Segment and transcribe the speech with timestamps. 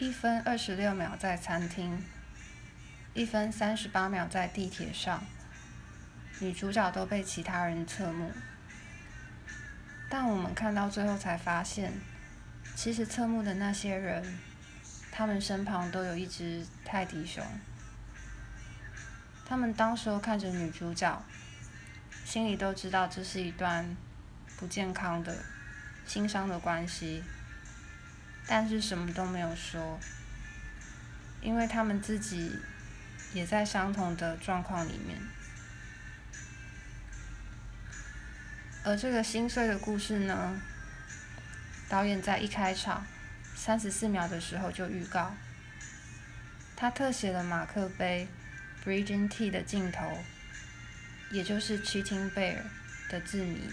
[0.00, 2.02] 一分二十六秒在餐厅，
[3.12, 5.22] 一分三十八秒在地铁上，
[6.38, 8.32] 女主角都被其他人侧目。
[10.08, 11.92] 但我们看到最后才发现，
[12.74, 14.38] 其实侧目的那些人，
[15.12, 17.44] 他们身旁都有一只泰迪熊。
[19.44, 21.22] 他们当时看着女主角，
[22.24, 23.94] 心里都知道这是一段
[24.56, 25.44] 不健康的、
[26.06, 27.22] 心伤的关系。
[28.52, 30.00] 但是什么都没有说，
[31.40, 32.50] 因为他们自己
[33.32, 35.16] 也在相同的状况里面。
[38.82, 40.60] 而这个心碎的故事呢，
[41.88, 43.06] 导演在一开场
[43.54, 45.32] 三十四秒的时候就预告，
[46.74, 48.26] 他特写了马克杯
[48.84, 50.24] Bridging Tea 的镜头，
[51.30, 52.62] 也就是 Cheating Bear
[53.08, 53.70] 的字谜。